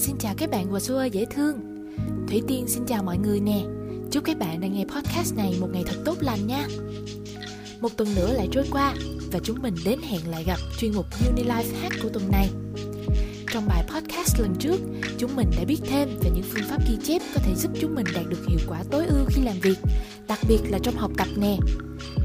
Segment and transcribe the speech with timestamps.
[0.00, 1.60] Xin chào các bạn và xua dễ thương.
[2.28, 3.62] Thủy Tiên xin chào mọi người nè.
[4.10, 6.66] Chúc các bạn đang nghe podcast này một ngày thật tốt lành nha.
[7.80, 8.94] Một tuần nữa lại trôi qua
[9.32, 12.50] Và chúng mình đến hẹn lại gặp chuyên mục Unilife Hack của tuần này.
[13.52, 14.80] Trong bài podcast lần trước
[15.18, 17.94] Chúng mình đã biết thêm về những phương pháp ghi chép Có thể giúp chúng
[17.94, 19.78] mình đạt được hiệu quả tối ưu khi làm việc
[20.28, 21.56] Đặc biệt là trong học tập nè.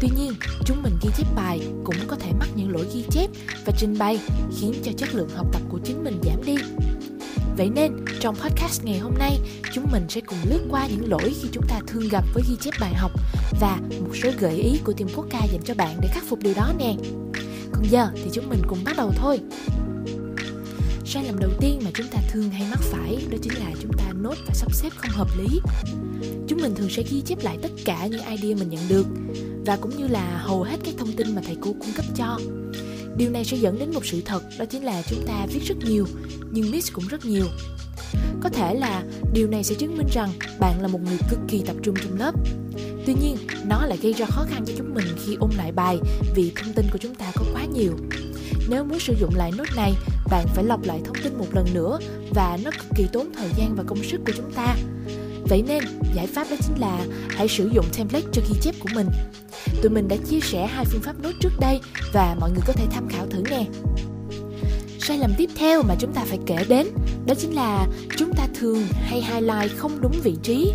[0.00, 0.32] Tuy nhiên,
[0.64, 3.30] chúng mình ghi chép bài cũng có thể mắc những lỗi ghi chép
[3.66, 4.20] và trình bày
[4.58, 6.56] khiến cho chất lượng học tập của chính mình giảm đi.
[7.56, 9.38] Vậy nên, trong podcast ngày hôm nay,
[9.72, 12.56] chúng mình sẽ cùng lướt qua những lỗi khi chúng ta thường gặp với ghi
[12.60, 13.12] chép bài học
[13.60, 16.38] và một số gợi ý của team quốc ca dành cho bạn để khắc phục
[16.42, 16.94] điều đó nè.
[17.72, 19.40] Còn giờ thì chúng mình cùng bắt đầu thôi.
[21.04, 23.92] Sai lầm đầu tiên mà chúng ta thường hay mắc phải đó chính là chúng
[23.98, 25.60] ta nốt và sắp xếp không hợp lý.
[26.48, 29.06] Chúng mình thường sẽ ghi chép lại tất cả những idea mình nhận được
[29.66, 32.38] và cũng như là hầu hết các thông tin mà thầy cô cung cấp cho.
[33.16, 35.74] Điều này sẽ dẫn đến một sự thật đó chính là chúng ta viết rất
[35.84, 36.06] nhiều
[36.50, 37.46] nhưng miss cũng rất nhiều.
[38.40, 39.02] Có thể là
[39.32, 40.30] điều này sẽ chứng minh rằng
[40.60, 42.34] bạn là một người cực kỳ tập trung trong lớp.
[43.06, 45.98] Tuy nhiên, nó lại gây ra khó khăn cho chúng mình khi ôn lại bài
[46.34, 47.92] vì thông tin của chúng ta có quá nhiều.
[48.68, 49.92] Nếu muốn sử dụng lại nốt này,
[50.30, 51.98] bạn phải lọc lại thông tin một lần nữa
[52.34, 54.76] và nó cực kỳ tốn thời gian và công sức của chúng ta.
[55.48, 58.88] Vậy nên, giải pháp đó chính là hãy sử dụng template cho ghi chép của
[58.94, 59.06] mình.
[59.82, 61.80] Tụi mình đã chia sẻ hai phương pháp nốt trước đây
[62.12, 63.66] và mọi người có thể tham khảo thử nè.
[64.98, 66.86] Sai lầm tiếp theo mà chúng ta phải kể đến
[67.26, 70.72] đó chính là chúng ta thường hay highlight không đúng vị trí.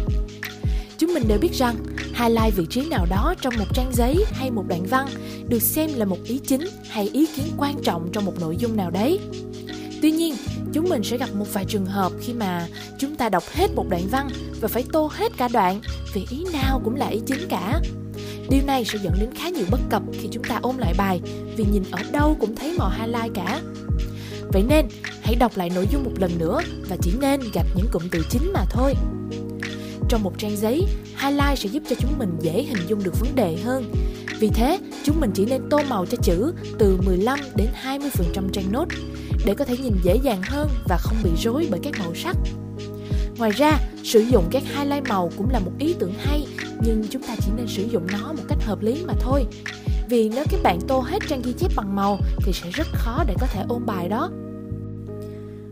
[0.97, 1.75] Chúng mình đều biết rằng
[2.13, 5.07] highlight vị trí nào đó trong một trang giấy hay một đoạn văn
[5.49, 8.77] được xem là một ý chính hay ý kiến quan trọng trong một nội dung
[8.77, 9.19] nào đấy.
[10.05, 10.35] Tuy nhiên,
[10.73, 12.67] chúng mình sẽ gặp một vài trường hợp khi mà
[12.99, 14.29] chúng ta đọc hết một đoạn văn
[14.61, 15.81] và phải tô hết cả đoạn
[16.13, 17.81] vì ý nào cũng là ý chính cả.
[18.49, 21.21] Điều này sẽ dẫn đến khá nhiều bất cập khi chúng ta ôn lại bài
[21.57, 23.61] vì nhìn ở đâu cũng thấy màu highlight cả.
[24.53, 24.85] Vậy nên,
[25.21, 28.25] hãy đọc lại nội dung một lần nữa và chỉ nên gạch những cụm từ
[28.29, 28.93] chính mà thôi.
[30.09, 30.85] Trong một trang giấy,
[31.21, 33.91] highlight sẽ giúp cho chúng mình dễ hình dung được vấn đề hơn.
[34.39, 38.71] Vì thế, chúng mình chỉ nên tô màu cho chữ từ 15 đến 20% trang
[38.71, 38.85] nốt
[39.45, 42.37] để có thể nhìn dễ dàng hơn và không bị rối bởi các màu sắc.
[43.37, 46.47] Ngoài ra, sử dụng các highlight màu cũng là một ý tưởng hay
[46.85, 49.45] nhưng chúng ta chỉ nên sử dụng nó một cách hợp lý mà thôi.
[50.09, 53.23] Vì nếu các bạn tô hết trang ghi chép bằng màu thì sẽ rất khó
[53.27, 54.29] để có thể ôn bài đó.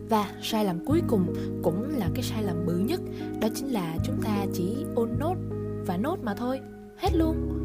[0.09, 3.01] Và sai lầm cuối cùng cũng là cái sai lầm bự nhất
[3.41, 5.35] Đó chính là chúng ta chỉ ôn nốt
[5.85, 6.59] và nốt mà thôi
[6.97, 7.62] Hết luôn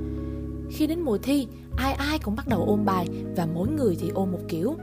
[0.71, 1.47] khi đến mùa thi,
[1.77, 3.07] ai ai cũng bắt đầu ôn bài
[3.37, 4.75] Và mỗi người thì ôn một kiểu.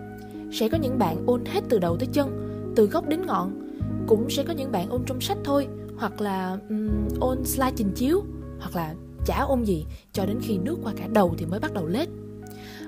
[0.51, 2.29] Sẽ có những bạn ôn hết từ đầu tới chân
[2.75, 3.61] Từ gốc đến ngọn.
[4.07, 7.91] Cũng sẽ có những bạn ôn trong sách thôi Hoặc là um, ôn slide trình
[7.95, 8.23] chiếu
[8.59, 8.93] Hoặc là
[9.25, 12.09] chả ôn gì Cho đến khi nước qua cả đầu thì mới bắt đầu lết.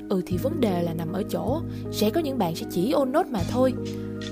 [0.10, 3.12] Ừ thì vấn đề là nằm ở chỗ Sẽ có những bạn sẽ chỉ ôn
[3.12, 3.74] nốt mà thôi.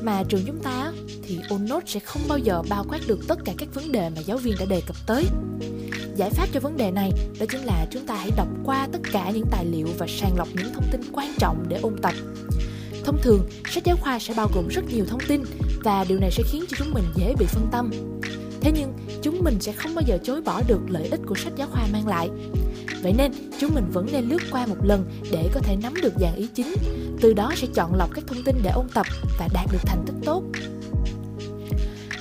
[0.04, 0.92] Mà trường chúng ta
[1.24, 4.10] thì ôn nốt sẽ không bao giờ bao quát được tất cả các vấn đề
[4.10, 5.26] mà giáo viên đã đề cập tới.
[6.16, 9.00] Giải pháp cho vấn đề này đó chính là chúng ta hãy đọc qua tất
[9.12, 12.14] cả những tài liệu và sàng lọc những thông tin quan trọng để ôn tập
[13.06, 15.44] Thông thường, sách giáo khoa sẽ bao gồm rất nhiều thông tin
[15.84, 17.92] và điều này sẽ khiến cho chúng mình dễ bị phân tâm.
[18.62, 21.54] Thế nhưng, chúng mình sẽ không bao giờ chối bỏ được lợi ích của sách
[21.56, 22.30] giáo khoa mang lại.
[23.04, 26.14] Vậy nên, chúng mình vẫn nên lướt qua một lần để có thể nắm được
[26.20, 26.76] dạng ý chính,
[27.22, 29.06] từ đó sẽ chọn lọc các thông tin để ôn tập
[29.40, 30.44] và đạt được thành tích tốt.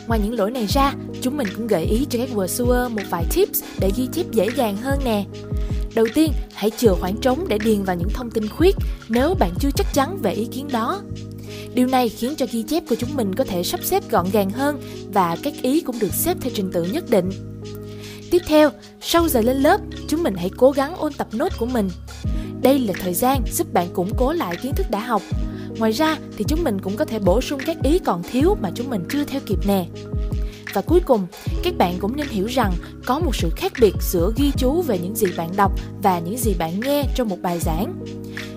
[0.06, 0.92] Ngoài những lỗi này ra,
[1.22, 4.48] chúng mình cũng gợi ý cho các pursuer một vài tips để ghi chép dễ
[4.56, 5.24] dàng hơn nè.
[5.94, 8.76] Đầu tiên, hãy chừa khoảng trống để điền vào những thông tin khuyết
[9.08, 11.00] nếu bạn chưa chắc chắn về ý kiến đó.
[11.74, 14.50] Điều này khiến cho ghi chép của chúng mình có thể sắp xếp gọn gàng
[14.50, 14.80] hơn
[15.12, 17.30] và các ý cũng được xếp theo trình tự nhất định.
[18.30, 21.66] Tiếp theo, sau giờ lên lớp, chúng mình hãy cố gắng ôn tập nốt của
[21.66, 21.90] mình.
[22.62, 25.22] Đây là thời gian giúp bạn củng cố lại kiến thức đã học.
[25.78, 28.70] Ngoài ra thì chúng mình cũng có thể bổ sung các ý còn thiếu mà
[28.74, 29.86] chúng mình chưa theo kịp nè.
[30.74, 31.26] Và cuối cùng,
[31.62, 32.72] các bạn cũng nên hiểu rằng
[33.06, 36.38] có một sự khác biệt giữa ghi chú về những gì bạn đọc và những
[36.38, 38.04] gì bạn nghe trong một bài giảng.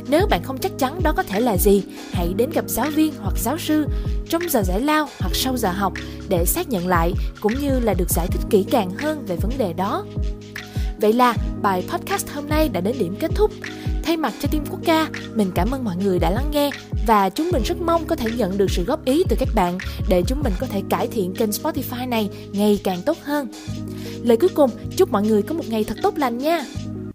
[0.10, 3.14] Nếu bạn không chắc chắn đó có thể là gì, hãy đến gặp giáo viên
[3.22, 3.86] hoặc giáo sư
[4.30, 5.94] trong giờ giải lao hoặc sau giờ học
[6.30, 9.52] để xác nhận lại cũng như là được giải thích kỹ càng hơn về vấn
[9.58, 10.06] đề đó.
[11.02, 13.52] Vậy là bài podcast hôm nay đã đến điểm kết thúc.
[14.08, 16.70] Thay mặt cho team quốc ca, mình cảm ơn mọi người đã lắng nghe
[17.08, 19.78] và chúng mình rất mong có thể nhận được sự góp ý từ các bạn
[20.10, 23.48] để chúng mình có thể cải thiện kênh Spotify này ngày càng tốt hơn.
[24.24, 26.66] Lời cuối cùng, chúc mọi người có một ngày thật tốt lành nha.